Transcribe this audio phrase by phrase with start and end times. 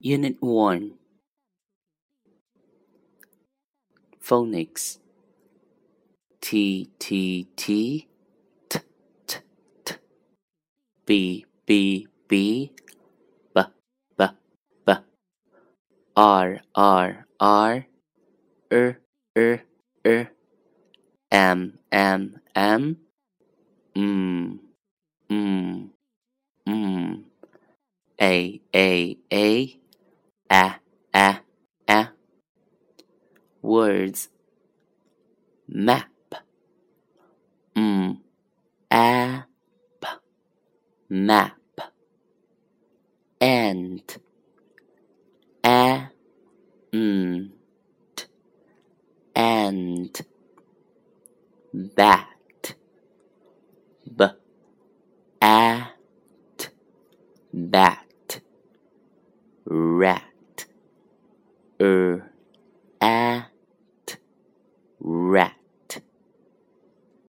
[0.00, 0.92] Unit 1
[4.22, 4.98] Phonics
[6.40, 8.08] T T T
[8.68, 8.80] T
[9.26, 9.38] T
[9.84, 9.94] T.
[11.06, 12.72] B B B.
[13.54, 13.62] B
[14.18, 14.24] B
[14.86, 14.92] B.
[16.16, 17.86] R R R.
[18.70, 18.98] R
[19.36, 19.62] R
[20.04, 20.30] R
[21.30, 22.96] M M M.
[23.96, 24.60] M
[25.30, 25.90] M
[26.66, 27.24] M
[28.20, 29.83] A A A
[30.50, 30.76] a
[31.14, 31.40] a
[31.88, 32.08] a.
[33.62, 34.28] Words.
[35.68, 36.10] Map.
[37.74, 38.18] Mm.
[38.90, 39.46] M a
[40.00, 40.08] p
[41.08, 41.58] map.
[43.40, 44.18] And
[45.64, 46.08] a.
[46.92, 47.50] T
[49.34, 50.26] and
[51.72, 52.74] bat.
[54.16, 54.24] B.
[55.40, 56.70] At.
[57.52, 58.40] Bat.
[59.66, 60.23] Rat
[61.80, 62.20] er
[63.00, 64.18] at
[65.00, 65.63] rat